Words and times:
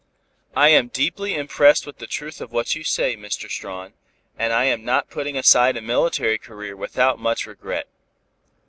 "I 0.55 0.69
am 0.69 0.87
deeply 0.87 1.35
impressed 1.35 1.85
with 1.85 1.99
the 1.99 2.07
truth 2.07 2.41
of 2.41 2.51
what 2.51 2.73
you 2.73 2.83
say, 2.83 3.15
Mr. 3.15 3.47
Strawn, 3.47 3.93
and 4.35 4.51
I 4.51 4.63
am 4.63 4.83
not 4.83 5.11
putting 5.11 5.37
aside 5.37 5.77
a 5.77 5.81
military 5.83 6.39
career 6.39 6.75
without 6.75 7.19
much 7.19 7.45
regret. 7.45 7.85